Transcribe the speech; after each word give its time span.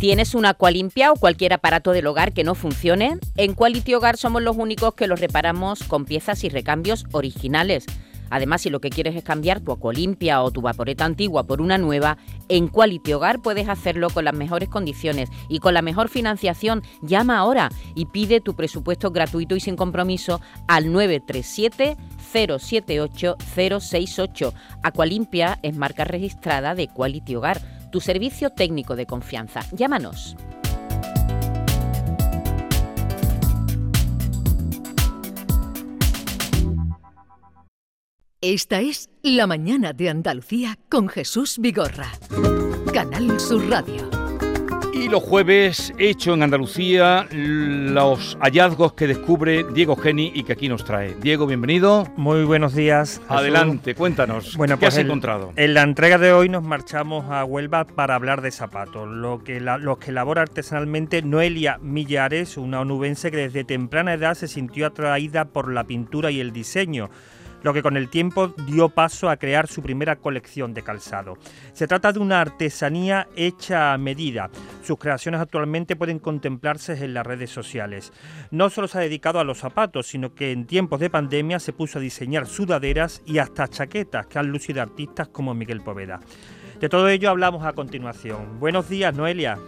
¿Tienes 0.00 0.34
una 0.34 0.50
Aqualimpia 0.50 1.12
o 1.12 1.16
cualquier 1.16 1.52
aparato 1.52 1.92
del 1.92 2.06
hogar 2.06 2.32
que 2.32 2.42
no 2.42 2.54
funcione? 2.54 3.18
En 3.36 3.52
Quality 3.52 3.94
Hogar 3.94 4.16
somos 4.16 4.42
los 4.42 4.56
únicos 4.56 4.94
que 4.94 5.06
los 5.06 5.20
reparamos 5.20 5.82
con 5.82 6.06
piezas 6.06 6.42
y 6.42 6.48
recambios 6.48 7.04
originales. 7.12 7.84
Además, 8.30 8.62
si 8.62 8.70
lo 8.70 8.80
que 8.80 8.90
quieres 8.90 9.16
es 9.16 9.24
cambiar 9.24 9.60
tu 9.60 9.72
Aqualimpia 9.72 10.42
o 10.42 10.50
tu 10.50 10.62
vaporeta 10.62 11.04
antigua 11.04 11.44
por 11.44 11.60
una 11.60 11.78
nueva, 11.78 12.16
en 12.48 12.68
Quality 12.68 13.12
Hogar 13.12 13.42
puedes 13.42 13.68
hacerlo 13.68 14.08
con 14.10 14.24
las 14.24 14.34
mejores 14.34 14.68
condiciones 14.68 15.28
y 15.48 15.58
con 15.58 15.74
la 15.74 15.82
mejor 15.82 16.08
financiación. 16.08 16.82
Llama 17.02 17.38
ahora 17.38 17.70
y 17.94 18.06
pide 18.06 18.40
tu 18.40 18.54
presupuesto 18.54 19.10
gratuito 19.10 19.56
y 19.56 19.60
sin 19.60 19.76
compromiso 19.76 20.40
al 20.68 20.92
937 20.92 21.96
078 22.32 23.36
068. 23.54 24.54
Aqualimpia 24.82 25.58
es 25.62 25.76
marca 25.76 26.04
registrada 26.04 26.74
de 26.74 26.88
Quality 26.88 27.36
Hogar 27.36 27.80
tu 27.90 28.00
servicio 28.00 28.50
técnico 28.50 28.96
de 28.96 29.06
confianza. 29.06 29.60
Llámanos. 29.72 30.36
Esta 38.42 38.80
es 38.80 39.10
La 39.22 39.46
Mañana 39.46 39.92
de 39.92 40.08
Andalucía 40.08 40.78
con 40.88 41.08
Jesús 41.08 41.58
Vigorra. 41.58 42.06
Canal 42.92 43.38
Sur 43.38 43.68
Radio. 43.68 44.08
Y 44.94 45.08
los 45.10 45.22
jueves 45.22 45.92
hecho 45.98 46.32
en 46.34 46.42
Andalucía 46.42 47.26
los 47.30 48.36
hallazgos 48.40 48.94
que 48.94 49.06
descubre 49.06 49.64
Diego 49.74 49.94
Geni 49.96 50.32
y 50.34 50.42
que 50.44 50.52
aquí 50.54 50.68
nos 50.70 50.84
trae. 50.84 51.14
Diego, 51.20 51.46
bienvenido. 51.46 52.06
Muy 52.16 52.44
buenos 52.44 52.74
días. 52.74 53.20
Adelante, 53.28 53.94
cuéntanos. 53.94 54.56
Bueno, 54.56 54.76
¿Qué 54.76 54.80
pues 54.86 54.94
has 54.94 54.98
el- 55.00 55.06
encontrado? 55.06 55.52
En 55.56 55.74
la 55.74 55.82
entrega 55.82 56.16
de 56.18 56.32
hoy 56.32 56.48
nos 56.48 56.62
marchamos 56.62 57.26
a 57.30 57.44
Huelva 57.44 57.84
para 57.86 58.14
hablar 58.14 58.40
de 58.40 58.50
zapatos. 58.50 59.06
Lo 59.08 59.44
que 59.44 59.60
la- 59.60 59.78
los 59.78 59.98
que 59.98 60.10
elabora 60.12 60.42
artesanalmente 60.42 61.20
Noelia 61.22 61.78
Millares, 61.82 62.56
una 62.56 62.80
onubense 62.80 63.30
que 63.30 63.36
desde 63.36 63.64
temprana 63.64 64.14
edad 64.14 64.34
se 64.34 64.48
sintió 64.48 64.86
atraída 64.86 65.46
por 65.46 65.70
la 65.70 65.84
pintura 65.84 66.30
y 66.30 66.40
el 66.40 66.52
diseño 66.52 67.10
lo 67.62 67.72
que 67.72 67.82
con 67.82 67.96
el 67.96 68.08
tiempo 68.08 68.48
dio 68.66 68.88
paso 68.88 69.28
a 69.28 69.36
crear 69.36 69.68
su 69.68 69.82
primera 69.82 70.16
colección 70.16 70.74
de 70.74 70.82
calzado. 70.82 71.36
Se 71.72 71.86
trata 71.86 72.12
de 72.12 72.18
una 72.18 72.40
artesanía 72.40 73.28
hecha 73.36 73.92
a 73.92 73.98
medida. 73.98 74.50
Sus 74.82 74.98
creaciones 74.98 75.40
actualmente 75.40 75.96
pueden 75.96 76.18
contemplarse 76.18 76.92
en 76.92 77.14
las 77.14 77.26
redes 77.26 77.50
sociales. 77.50 78.12
No 78.50 78.70
solo 78.70 78.88
se 78.88 78.98
ha 78.98 79.02
dedicado 79.02 79.40
a 79.40 79.44
los 79.44 79.58
zapatos, 79.58 80.06
sino 80.06 80.34
que 80.34 80.52
en 80.52 80.66
tiempos 80.66 81.00
de 81.00 81.10
pandemia 81.10 81.58
se 81.58 81.72
puso 81.72 81.98
a 81.98 82.02
diseñar 82.02 82.46
sudaderas 82.46 83.22
y 83.26 83.38
hasta 83.38 83.68
chaquetas 83.68 84.26
que 84.26 84.38
han 84.38 84.48
lucido 84.48 84.82
artistas 84.82 85.28
como 85.28 85.54
Miguel 85.54 85.80
Poveda. 85.80 86.20
De 86.80 86.88
todo 86.88 87.10
ello 87.10 87.28
hablamos 87.28 87.66
a 87.66 87.74
continuación. 87.74 88.58
Buenos 88.58 88.88
días, 88.88 89.14
Noelia. 89.14 89.58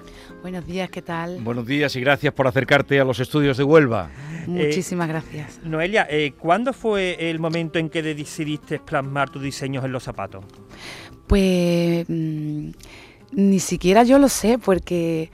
Buenos 0.40 0.66
días, 0.66 0.88
¿qué 0.88 1.02
tal? 1.02 1.40
Buenos 1.42 1.66
días 1.66 1.94
y 1.94 2.00
gracias 2.00 2.32
por 2.32 2.46
acercarte 2.46 2.98
a 2.98 3.04
los 3.04 3.20
estudios 3.20 3.58
de 3.58 3.64
Huelva. 3.64 4.08
Muchísimas 4.46 5.08
gracias. 5.08 5.60
Noelia, 5.62 6.06
eh, 6.08 6.32
¿cuándo 6.38 6.72
fue 6.72 7.30
el 7.30 7.38
momento 7.38 7.78
en 7.78 7.81
que 7.88 8.02
decidiste 8.02 8.78
plasmar 8.78 9.30
tus 9.30 9.42
diseños 9.42 9.84
en 9.84 9.92
los 9.92 10.02
zapatos? 10.02 10.44
Pues 11.26 12.04
mm, 12.08 12.70
ni 13.32 13.58
siquiera 13.60 14.02
yo 14.02 14.18
lo 14.18 14.28
sé, 14.28 14.58
porque 14.58 15.30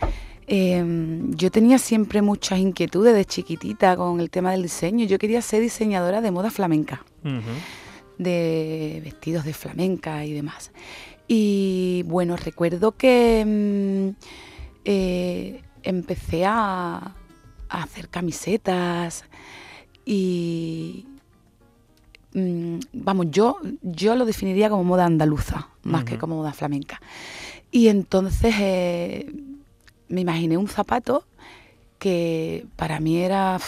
eh, 0.46 0.82
yo 1.30 1.50
tenía 1.50 1.78
siempre 1.78 2.22
muchas 2.22 2.58
inquietudes 2.58 3.14
de 3.14 3.24
chiquitita 3.24 3.96
con 3.96 4.20
el 4.20 4.30
tema 4.30 4.52
del 4.52 4.62
diseño. 4.62 5.04
Yo 5.06 5.18
quería 5.18 5.42
ser 5.42 5.60
diseñadora 5.60 6.20
de 6.20 6.30
moda 6.30 6.50
flamenca, 6.50 7.04
de 8.16 9.00
vestidos 9.04 9.44
de 9.44 9.52
flamenca 9.52 10.24
y 10.24 10.32
demás. 10.32 10.72
Y 11.26 12.02
bueno, 12.06 12.36
recuerdo 12.36 12.92
que 12.92 13.44
mm, 13.46 14.24
eh, 14.86 15.62
empecé 15.82 16.46
a, 16.46 17.14
a 17.68 17.82
hacer 17.82 18.08
camisetas 18.08 19.24
y 20.06 21.06
mm, 22.34 22.78
vamos, 22.92 23.26
yo, 23.30 23.58
yo 23.82 24.16
lo 24.16 24.24
definiría 24.24 24.70
como 24.70 24.84
moda 24.84 25.04
andaluza, 25.04 25.68
más 25.82 26.04
que 26.04 26.18
como 26.18 26.36
moda 26.36 26.52
flamenca. 26.52 27.00
Y 27.70 27.88
entonces 27.88 28.54
eh, 28.58 29.32
me 30.08 30.20
imaginé 30.22 30.56
un 30.56 30.68
zapato 30.68 31.24
que 31.98 32.66
para 32.76 33.00
mí 33.00 33.18
era 33.18 33.58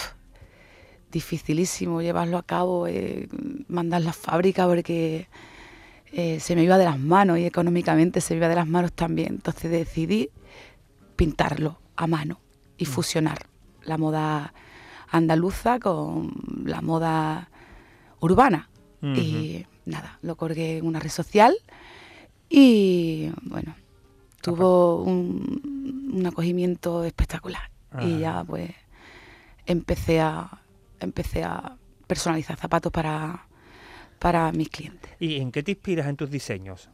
dificilísimo 1.10 2.02
llevarlo 2.02 2.38
a 2.38 2.42
cabo, 2.42 2.86
eh, 2.86 3.28
mandar 3.68 4.02
la 4.02 4.12
fábrica 4.12 4.66
porque 4.66 5.28
eh, 6.12 6.40
se 6.40 6.54
me 6.54 6.62
iba 6.62 6.78
de 6.78 6.84
las 6.84 6.98
manos 6.98 7.38
y 7.38 7.46
económicamente 7.46 8.20
se 8.20 8.34
me 8.34 8.38
iba 8.38 8.48
de 8.48 8.54
las 8.54 8.68
manos 8.68 8.92
también. 8.92 9.34
Entonces 9.34 9.70
decidí 9.70 10.30
pintarlo 11.16 11.80
a 11.96 12.06
mano 12.06 12.40
y 12.78 12.86
fusionar 12.86 13.46
la 13.82 13.98
moda 13.98 14.54
andaluza 15.10 15.78
con 15.80 16.32
la 16.64 16.80
moda 16.80 17.50
urbana. 18.20 18.68
Y 19.02 19.64
nada, 19.86 20.18
lo 20.20 20.36
colgué 20.36 20.76
en 20.76 20.86
una 20.86 21.00
red 21.00 21.10
social 21.10 21.56
y 22.50 23.30
bueno, 23.40 23.74
tuvo 24.42 25.02
un, 25.02 26.10
un 26.12 26.26
acogimiento 26.26 27.04
espectacular. 27.04 27.70
Y 27.94 27.96
Ajá. 27.96 28.18
ya 28.18 28.44
pues 28.44 28.70
empecé 29.66 30.20
a, 30.20 30.60
empecé 31.00 31.44
a 31.44 31.76
personalizar 32.06 32.58
zapatos 32.58 32.92
para, 32.92 33.46
para 34.18 34.52
mis 34.52 34.68
clientes. 34.68 35.10
¿Y 35.18 35.36
en 35.36 35.50
qué 35.50 35.62
te 35.62 35.72
inspiras 35.72 36.06
en 36.06 36.16
tus 36.16 36.30
diseños? 36.30 36.90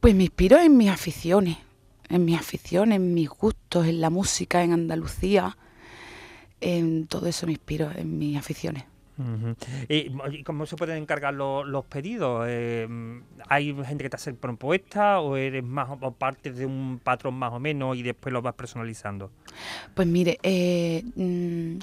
Pues 0.00 0.14
me 0.14 0.24
inspiro 0.24 0.58
en 0.58 0.76
mis 0.76 0.88
aficiones, 0.88 1.58
en 2.08 2.24
mis 2.24 2.38
aficiones, 2.38 2.96
en 2.96 3.12
mis 3.12 3.28
gustos, 3.28 3.86
en 3.86 4.00
la 4.00 4.08
música, 4.08 4.64
en 4.64 4.72
Andalucía, 4.72 5.56
en 6.60 7.06
todo 7.06 7.26
eso 7.26 7.46
me 7.46 7.52
inspiro, 7.52 7.90
en 7.94 8.18
mis 8.18 8.36
aficiones. 8.36 8.84
¿Y, 9.88 10.10
y 10.32 10.42
cómo 10.44 10.66
se 10.66 10.76
pueden 10.76 10.96
encargar 11.02 11.34
lo- 11.34 11.64
los 11.64 11.84
pedidos? 11.84 12.44
Eh, 12.48 12.88
¿Hay 13.48 13.74
gente 13.84 14.04
que 14.04 14.10
te 14.10 14.16
hace 14.16 14.32
propuesta 14.34 15.20
o 15.20 15.36
eres 15.36 15.64
más 15.64 15.88
o- 15.90 15.98
o 16.00 16.12
parte 16.12 16.52
de 16.52 16.66
un 16.66 17.00
patrón 17.02 17.34
más 17.34 17.52
o 17.52 17.60
menos 17.60 17.96
y 17.96 18.02
después 18.02 18.32
lo 18.32 18.42
vas 18.42 18.54
personalizando? 18.54 19.30
Pues 19.94 20.06
mire, 20.08 20.38
eh, 20.42 21.02
mm, 21.14 21.78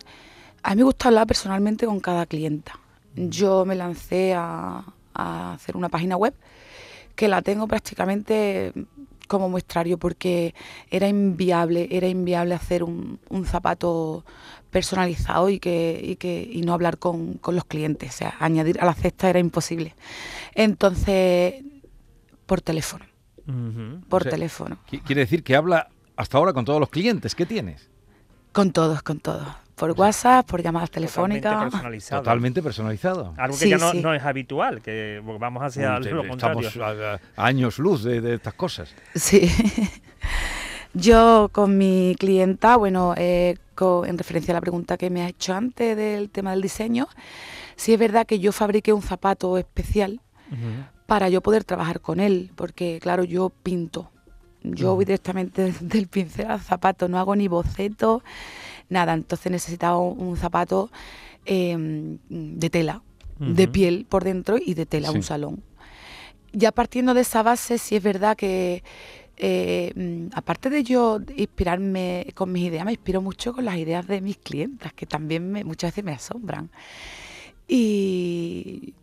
a 0.63 0.69
mí 0.71 0.75
me 0.77 0.83
gusta 0.83 1.09
hablar 1.09 1.27
personalmente 1.27 1.85
con 1.85 1.99
cada 1.99 2.25
clienta. 2.25 2.79
Yo 3.15 3.65
me 3.65 3.75
lancé 3.75 4.33
a, 4.35 4.83
a 5.13 5.53
hacer 5.53 5.75
una 5.77 5.89
página 5.89 6.17
web 6.17 6.33
que 7.15 7.27
la 7.27 7.41
tengo 7.41 7.67
prácticamente 7.67 8.73
como 9.27 9.49
muestrario 9.49 9.97
porque 9.97 10.55
era 10.89 11.07
inviable, 11.07 11.87
era 11.91 12.07
inviable 12.07 12.55
hacer 12.55 12.83
un, 12.83 13.19
un 13.29 13.45
zapato 13.45 14.25
personalizado 14.71 15.49
y 15.49 15.59
que, 15.59 15.99
y 16.03 16.15
que 16.17 16.47
y 16.51 16.61
no 16.61 16.73
hablar 16.73 16.97
con, 16.97 17.35
con 17.35 17.55
los 17.55 17.65
clientes. 17.65 18.09
O 18.15 18.17
sea, 18.17 18.35
añadir 18.39 18.79
a 18.81 18.85
la 18.85 18.93
cesta 18.93 19.29
era 19.29 19.39
imposible. 19.39 19.95
Entonces, 20.55 21.63
por 22.45 22.61
teléfono, 22.61 23.05
por 24.09 24.21
O 24.21 24.23
sea, 24.23 24.31
teléfono. 24.31 24.77
Qui- 24.89 25.01
Quiere 25.03 25.21
decir 25.21 25.43
que 25.43 25.55
habla 25.55 25.89
hasta 26.15 26.37
ahora 26.37 26.53
con 26.53 26.65
todos 26.65 26.79
los 26.79 26.89
clientes. 26.89 27.35
¿Qué 27.35 27.45
tienes? 27.45 27.89
Con 28.51 28.71
todos, 28.71 29.03
con 29.03 29.19
todos. 29.19 29.47
Por 29.77 29.91
WhatsApp, 29.91 30.45
por 30.47 30.61
llamadas 30.61 30.89
Totalmente 30.89 31.39
telefónicas. 31.39 31.71
personalizado. 31.71 32.21
Totalmente 32.23 32.63
personalizado. 32.63 33.33
Algo 33.37 33.57
que 33.57 33.63
Sí, 33.65 33.69
ya 33.69 33.77
no, 33.77 33.91
sí. 33.91 34.01
no 34.01 34.13
es 34.13 34.23
habitual, 34.23 34.81
que 34.81 35.21
vamos 35.39 35.63
hacia 35.63 35.99
lo 35.99 36.27
contrario. 36.27 36.67
Estamos 36.67 36.99
a, 37.01 37.19
a 37.41 37.45
años 37.45 37.77
luz 37.77 38.03
de, 38.03 38.19
de 38.21 38.33
estas 38.35 38.55
cosas. 38.55 38.93
Sí. 39.15 39.49
Yo 40.93 41.49
con 41.51 41.77
mi 41.77 42.15
clienta, 42.17 42.75
bueno, 42.77 43.13
eh, 43.17 43.55
en 43.79 44.17
referencia 44.17 44.51
a 44.53 44.55
la 44.55 44.61
pregunta 44.61 44.97
que 44.97 45.11
me 45.11 45.23
has 45.23 45.29
hecho 45.29 45.53
antes 45.53 45.95
del 45.95 46.31
tema 46.31 46.51
del 46.51 46.61
diseño, 46.63 47.07
sí 47.75 47.93
es 47.93 47.99
verdad 47.99 48.25
que 48.25 48.39
yo 48.39 48.51
fabriqué 48.51 48.91
un 48.93 49.03
zapato 49.03 49.55
especial 49.59 50.21
para 51.05 51.29
yo 51.29 51.41
poder 51.41 51.63
trabajar 51.63 52.01
con 52.01 52.19
él, 52.19 52.51
porque 52.55 52.97
claro, 52.99 53.23
yo 53.23 53.49
pinto. 53.51 54.09
Yo 54.75 54.95
voy 54.95 55.05
directamente 55.05 55.71
del 55.81 56.07
pincel 56.07 56.47
al 56.47 56.61
zapato, 56.61 57.07
no 57.07 57.17
hago 57.19 57.35
ni 57.35 57.47
boceto, 57.47 58.21
nada. 58.89 59.13
Entonces 59.13 59.51
necesitaba 59.51 59.97
un, 59.99 60.37
zapato 60.37 60.89
eh, 61.45 61.75
de 62.29 62.69
tela, 62.69 63.01
de 63.39 63.67
piel 63.67 64.05
por 64.09 64.23
dentro 64.23 64.57
y 64.63 64.73
de 64.73 64.85
tela, 64.85 65.09
Sí. 65.11 65.17
un 65.17 65.23
salón. 65.23 65.63
Ya 66.53 66.71
partiendo 66.71 67.13
de 67.13 67.21
esa 67.21 67.43
base, 67.43 67.77
sí 67.77 67.95
es 67.97 68.01
verdad 68.03 68.35
que, 68.35 68.81
eh, 69.37 69.91
mm, 69.95 70.33
aparte 70.35 70.69
de 70.69 70.83
yo 70.83 71.19
inspirarme 71.35 72.27
con 72.33 72.51
mis 72.51 72.63
ideas, 72.63 72.83
me 72.85 72.91
inspiro 72.93 73.21
mucho 73.21 73.53
con 73.53 73.65
las 73.65 73.77
ideas 73.77 74.07
de 74.07 74.21
mis 74.21 74.37
clientas, 74.37 74.91
que 74.93 75.05
también 75.05 75.51
me- 75.51 75.63
muchas 75.63 75.91
veces 75.91 76.03
me 76.03 76.13
asombran. 76.13 76.69
Y 77.67 78.93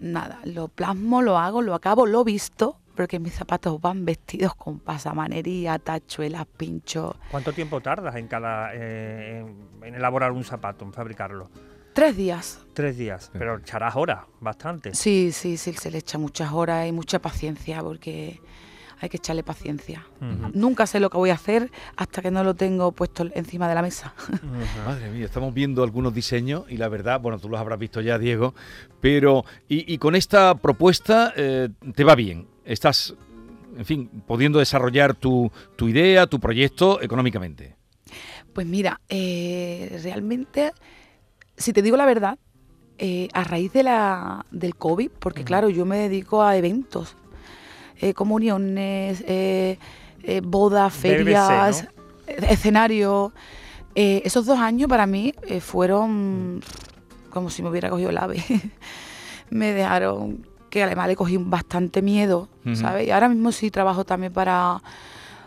nada, 0.00 0.40
lo 0.44 0.68
plasmo, 0.68 1.22
lo 1.22 1.38
hago, 1.38 1.62
lo 1.62 1.74
acabo, 1.74 2.04
lo 2.06 2.24
visto, 2.24 2.76
porque 3.02 3.20
mis 3.20 3.32
zapatos 3.32 3.80
van 3.80 4.04
vestidos 4.04 4.56
con 4.56 4.80
pasamanería, 4.80 5.78
tachuelas, 5.78 6.46
pinchos. 6.46 7.14
¿Cuánto 7.30 7.52
tiempo 7.52 7.80
tardas 7.80 8.16
en 8.16 8.26
cada 8.26 8.74
eh, 8.74 9.38
en, 9.38 9.84
en 9.84 9.94
elaborar 9.94 10.32
un 10.32 10.42
zapato, 10.42 10.84
en 10.84 10.92
fabricarlo? 10.92 11.48
Tres 11.92 12.16
días. 12.16 12.60
Tres 12.74 12.98
días, 12.98 13.30
pero 13.32 13.58
echarás 13.58 13.94
horas, 13.94 14.24
bastante. 14.40 14.94
Sí, 14.94 15.30
sí, 15.32 15.56
sí, 15.56 15.72
se 15.74 15.92
le 15.92 15.98
echa 15.98 16.18
muchas 16.18 16.52
horas 16.52 16.88
y 16.88 16.92
mucha 16.92 17.20
paciencia, 17.20 17.82
porque 17.82 18.40
hay 19.00 19.08
que 19.08 19.18
echarle 19.18 19.42
paciencia. 19.42 20.06
Nunca 20.52 20.86
sé 20.86 21.00
lo 21.00 21.10
que 21.10 21.16
voy 21.16 21.30
a 21.30 21.34
hacer 21.34 21.70
hasta 21.96 22.22
que 22.22 22.30
no 22.30 22.44
lo 22.44 22.54
tengo 22.54 22.92
puesto 22.92 23.26
encima 23.34 23.68
de 23.68 23.74
la 23.74 23.82
mesa. 23.82 24.14
Madre 24.86 25.10
mía, 25.10 25.24
estamos 25.24 25.54
viendo 25.54 25.82
algunos 25.82 26.14
diseños 26.14 26.64
y 26.68 26.76
la 26.76 26.88
verdad, 26.88 27.20
bueno, 27.20 27.38
tú 27.38 27.48
los 27.48 27.60
habrás 27.60 27.78
visto 27.78 28.00
ya, 28.00 28.18
Diego, 28.18 28.54
pero 29.00 29.44
y, 29.68 29.92
y 29.92 29.98
con 29.98 30.14
esta 30.16 30.54
propuesta 30.56 31.32
eh, 31.36 31.68
te 31.94 32.04
va 32.04 32.14
bien. 32.14 32.46
Estás, 32.64 33.14
en 33.76 33.84
fin, 33.84 34.08
pudiendo 34.26 34.58
desarrollar 34.58 35.14
tu, 35.14 35.50
tu 35.76 35.88
idea, 35.88 36.26
tu 36.26 36.40
proyecto 36.40 37.00
económicamente. 37.00 37.76
Pues 38.52 38.66
mira, 38.66 39.00
eh, 39.08 40.00
realmente, 40.02 40.72
si 41.56 41.72
te 41.72 41.82
digo 41.82 41.96
la 41.96 42.06
verdad, 42.06 42.38
eh, 42.98 43.28
a 43.32 43.44
raíz 43.44 43.72
de 43.72 43.84
la, 43.84 44.44
del 44.50 44.74
COVID, 44.74 45.10
porque 45.20 45.44
claro, 45.44 45.68
yo 45.68 45.84
me 45.84 45.98
dedico 45.98 46.42
a 46.42 46.56
eventos, 46.56 47.16
eh, 48.00 48.14
comuniones, 48.14 49.22
eh, 49.26 49.78
eh, 50.22 50.40
bodas, 50.44 50.92
BBC, 50.94 51.00
ferias, 51.00 51.84
¿no? 51.84 51.90
eh, 52.26 52.46
escenarios. 52.50 53.32
Eh, 53.94 54.22
esos 54.24 54.46
dos 54.46 54.58
años 54.58 54.88
para 54.88 55.06
mí 55.06 55.34
fueron 55.60 56.60
como 57.30 57.50
si 57.50 57.62
me 57.62 57.70
hubiera 57.70 57.90
cogido 57.90 58.10
el 58.10 58.18
ave. 58.18 58.42
me 59.50 59.72
dejaron 59.72 60.46
que 60.70 60.82
además 60.82 61.08
le 61.08 61.16
cogí 61.16 61.36
bastante 61.38 62.02
miedo. 62.02 62.48
¿sabes? 62.74 63.08
Y 63.08 63.10
ahora 63.10 63.28
mismo 63.30 63.50
sí 63.52 63.70
trabajo 63.70 64.04
también 64.04 64.32
para, 64.32 64.82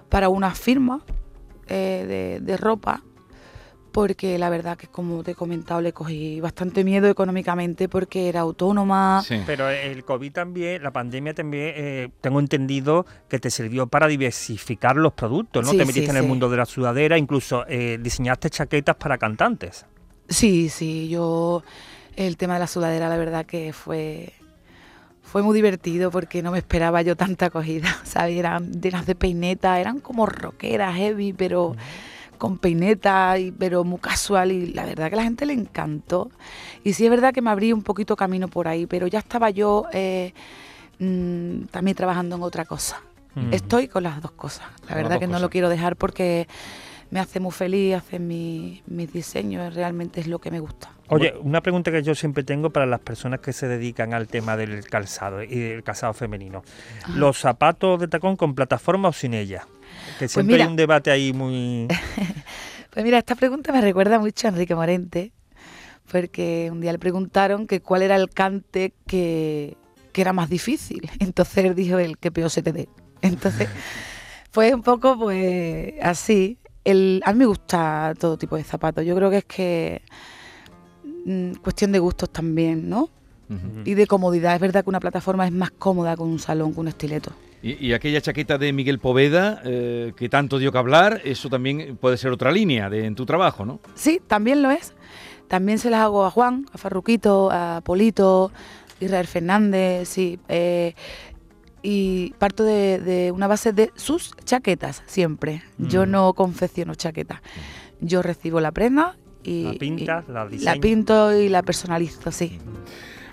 para 0.09 0.29
una 0.29 0.55
firma 0.55 1.01
de, 1.67 2.39
de 2.41 2.57
ropa, 2.57 3.03
porque 3.91 4.37
la 4.37 4.49
verdad 4.49 4.77
que 4.77 4.87
como 4.87 5.23
te 5.23 5.31
he 5.31 5.35
comentado 5.35 5.81
le 5.81 5.93
cogí 5.93 6.39
bastante 6.39 6.83
miedo 6.83 7.07
económicamente 7.07 7.89
porque 7.89 8.29
era 8.29 8.41
autónoma. 8.41 9.21
Sí. 9.25 9.41
Pero 9.45 9.69
el 9.69 10.03
COVID 10.03 10.31
también, 10.31 10.83
la 10.83 10.91
pandemia 10.91 11.33
también, 11.33 11.73
eh, 11.75 12.09
tengo 12.21 12.39
entendido 12.39 13.05
que 13.29 13.39
te 13.39 13.49
sirvió 13.49 13.87
para 13.87 14.07
diversificar 14.07 14.95
los 14.95 15.13
productos, 15.13 15.65
¿no? 15.65 15.71
Sí, 15.71 15.77
te 15.77 15.83
sí, 15.83 15.87
metiste 15.87 16.11
en 16.11 16.17
el 16.17 16.23
sí. 16.23 16.27
mundo 16.29 16.49
de 16.49 16.57
la 16.57 16.65
sudadera, 16.65 17.17
incluso 17.17 17.65
eh, 17.67 17.97
diseñaste 18.01 18.49
chaquetas 18.49 18.95
para 18.95 19.17
cantantes. 19.17 19.85
Sí, 20.29 20.69
sí, 20.69 21.09
yo 21.09 21.63
el 22.15 22.37
tema 22.37 22.53
de 22.55 22.61
la 22.61 22.67
sudadera 22.67 23.09
la 23.09 23.17
verdad 23.17 23.45
que 23.45 23.73
fue 23.73 24.33
fue 25.21 25.43
muy 25.43 25.55
divertido 25.55 26.11
porque 26.11 26.41
no 26.41 26.51
me 26.51 26.57
esperaba 26.57 27.01
yo 27.01 27.15
tanta 27.15 27.45
acogida, 27.47 27.87
¿sabes? 28.03 28.37
Eran 28.37 28.71
llenas 28.81 29.05
de 29.05 29.15
peineta, 29.15 29.79
eran 29.79 29.99
como 29.99 30.25
rockeras, 30.25 30.95
heavy, 30.95 31.31
pero 31.31 31.75
con 32.41 32.57
peineta, 32.57 33.37
y, 33.37 33.51
pero 33.51 33.83
muy 33.83 33.99
casual 33.99 34.51
y 34.51 34.73
la 34.73 34.83
verdad 34.83 35.09
que 35.09 35.13
a 35.13 35.17
la 35.17 35.23
gente 35.23 35.45
le 35.45 35.53
encantó. 35.53 36.31
Y 36.83 36.93
sí 36.93 37.03
es 37.05 37.11
verdad 37.11 37.31
que 37.35 37.41
me 37.43 37.51
abrí 37.51 37.71
un 37.71 37.83
poquito 37.83 38.15
camino 38.15 38.47
por 38.47 38.67
ahí, 38.67 38.87
pero 38.87 39.05
ya 39.05 39.19
estaba 39.19 39.51
yo 39.51 39.85
eh, 39.93 40.33
mm, 40.97 41.65
también 41.65 41.95
trabajando 41.95 42.35
en 42.37 42.41
otra 42.41 42.65
cosa. 42.65 42.99
Ujú. 43.35 43.45
Estoy 43.51 43.87
con 43.87 44.01
las 44.01 44.19
dos 44.23 44.31
cosas. 44.31 44.65
La 44.89 44.95
verdad 44.95 45.19
que 45.19 45.27
no 45.27 45.33
cosas. 45.33 45.41
lo 45.43 45.49
quiero 45.51 45.69
dejar 45.69 45.95
porque 45.97 46.47
me 47.11 47.19
hace 47.19 47.39
muy 47.39 47.51
feliz 47.51 47.93
hacer 47.95 48.19
mi- 48.19 48.81
mis 48.87 49.13
diseños, 49.13 49.75
realmente 49.75 50.19
es 50.19 50.25
lo 50.25 50.39
que 50.39 50.49
me 50.49 50.59
gusta. 50.59 50.89
Oye, 51.09 51.35
una 51.43 51.61
pregunta 51.61 51.91
que 51.91 52.01
yo 52.01 52.15
siempre 52.15 52.43
tengo 52.43 52.71
para 52.71 52.87
las 52.87 53.01
personas 53.01 53.41
que 53.41 53.53
se 53.53 53.67
dedican 53.67 54.15
al 54.15 54.27
tema 54.27 54.57
del 54.57 54.83
calzado 54.85 55.43
y 55.43 55.59
del 55.59 55.83
calzado 55.83 56.13
femenino. 56.15 56.63
¿Los 57.13 57.37
zapatos 57.37 57.99
de 57.99 58.07
tacón 58.07 58.35
con 58.35 58.55
plataforma 58.55 59.09
o 59.09 59.13
sin 59.13 59.35
ella? 59.35 59.67
Que 60.19 60.27
siempre 60.27 60.55
mira. 60.55 60.65
hay 60.65 60.71
un 60.71 60.75
debate 60.75 61.11
ahí 61.11 61.33
muy... 61.33 61.87
Pues 62.91 63.05
mira, 63.05 63.17
esta 63.17 63.35
pregunta 63.35 63.71
me 63.71 63.79
recuerda 63.79 64.19
mucho 64.19 64.47
a 64.47 64.49
Enrique 64.49 64.75
Morente, 64.75 65.31
porque 66.11 66.67
un 66.69 66.81
día 66.81 66.91
le 66.91 66.99
preguntaron 66.99 67.65
que 67.65 67.79
cuál 67.79 68.01
era 68.01 68.17
el 68.17 68.29
cante 68.29 68.93
que, 69.07 69.77
que 70.11 70.21
era 70.21 70.33
más 70.33 70.49
difícil. 70.49 71.09
Entonces 71.19 71.63
él 71.63 71.73
dijo 71.73 71.97
el 71.99 72.17
que 72.17 72.31
peor 72.31 72.49
se 72.49 72.61
te 72.61 72.73
dé. 72.73 72.89
Entonces, 73.21 73.69
fue 74.51 74.73
un 74.75 74.81
poco 74.83 75.17
pues 75.17 75.93
así. 76.01 76.57
El, 76.83 77.21
a 77.25 77.31
mí 77.31 77.39
me 77.39 77.45
gusta 77.45 78.13
todo 78.19 78.37
tipo 78.37 78.57
de 78.57 78.63
zapatos. 78.65 79.05
Yo 79.05 79.15
creo 79.15 79.29
que 79.29 79.37
es 79.37 79.45
que 79.45 80.01
mm, 81.25 81.53
cuestión 81.61 81.93
de 81.93 81.99
gustos 81.99 82.29
también, 82.29 82.89
¿no? 82.89 83.09
Y 83.85 83.93
de 83.95 84.07
comodidad. 84.07 84.55
Es 84.55 84.61
verdad 84.61 84.83
que 84.83 84.89
una 84.89 84.99
plataforma 84.99 85.45
es 85.45 85.51
más 85.51 85.71
cómoda 85.71 86.15
con 86.15 86.29
un 86.29 86.39
salón, 86.39 86.71
con 86.73 86.81
un 86.81 86.87
estileto. 86.89 87.31
Y, 87.63 87.85
y 87.87 87.93
aquella 87.93 88.21
chaqueta 88.21 88.57
de 88.57 88.73
Miguel 88.73 88.97
Poveda, 88.99 89.61
eh, 89.65 90.13
que 90.15 90.29
tanto 90.29 90.57
dio 90.57 90.71
que 90.71 90.77
hablar, 90.77 91.21
eso 91.25 91.49
también 91.49 91.95
puede 91.97 92.17
ser 92.17 92.31
otra 92.31 92.51
línea 92.51 92.89
de, 92.89 93.05
en 93.05 93.13
tu 93.15 93.25
trabajo, 93.25 93.65
¿no? 93.65 93.79
Sí, 93.93 94.19
también 94.25 94.61
lo 94.63 94.71
es. 94.71 94.93
También 95.47 95.77
se 95.79 95.89
las 95.89 95.99
hago 96.01 96.25
a 96.25 96.31
Juan, 96.31 96.65
a 96.73 96.77
Farruquito, 96.77 97.49
a 97.51 97.81
Polito, 97.83 98.51
Israel 98.99 99.27
Fernández, 99.27 100.07
sí. 100.09 100.39
eh, 100.47 100.93
y 101.83 102.33
parto 102.37 102.63
de, 102.63 102.99
de 102.99 103.31
una 103.31 103.47
base 103.47 103.73
de 103.73 103.91
sus 103.95 104.33
chaquetas, 104.45 105.03
siempre. 105.07 105.63
Yo 105.77 106.05
Mm. 106.05 106.11
no 106.11 106.33
confecciono 106.33 106.93
chaquetas. 106.95 107.41
Yo 107.99 108.21
recibo 108.21 108.59
la 108.61 108.71
prenda 108.71 109.17
y... 109.43 109.63
La 109.63 109.73
pintas, 109.73 110.25
y 110.27 110.31
la 110.31 110.73
la 110.75 110.79
pinto 110.81 111.35
y 111.35 111.49
la 111.49 111.63
personalizo, 111.63 112.31
sí. 112.31 112.59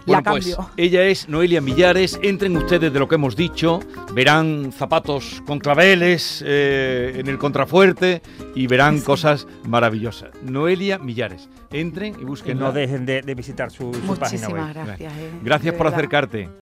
Bueno, 0.09 0.23
la 0.25 0.31
pues 0.33 0.57
ella 0.77 1.05
es 1.05 1.29
Noelia 1.29 1.61
Millares. 1.61 2.19
Entren 2.23 2.57
ustedes 2.57 2.93
de 2.93 2.99
lo 2.99 3.07
que 3.09 3.15
hemos 3.15 3.37
dicho. 3.37 3.81
Verán 4.15 4.73
zapatos 4.73 5.43
con 5.47 5.59
claveles 5.61 6.43
eh, 6.47 7.15
en 7.17 7.29
el 7.29 7.39
contrafuerte 7.39 8.23
y 8.55 8.67
verán 8.67 9.01
cosas 9.01 9.47
maravillosas. 9.65 10.31
Noelia 10.43 10.99
Millares. 10.99 11.49
Entren 11.71 12.15
y 12.15 12.19
Que 12.19 12.25
busquen. 12.25 12.59
no 12.59 12.73
dejen 12.73 13.05
de, 13.07 13.23
de 13.23 13.35
visitar 13.35 13.71
su, 13.71 13.93
su 13.95 14.17
página 14.17 14.49
web. 14.49 14.63
Muchísimas 14.63 14.75
gracias. 14.75 15.13
eh, 15.13 15.31
Gracias 15.45 15.75
por 15.75 15.85
verdad. 15.85 15.99
acercarte. 15.99 16.49